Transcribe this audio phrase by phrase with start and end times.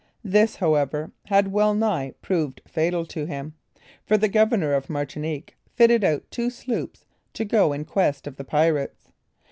[0.23, 3.53] This, however, had well nigh proved fatal to him;
[4.03, 8.43] for the Governor of Martinique fitted out two sloops to go in quest of the
[8.43, 9.09] pirates.